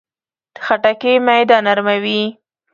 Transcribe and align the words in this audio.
خټکی 0.65 1.15
معده 1.25 1.57
نرموي. 1.65 2.21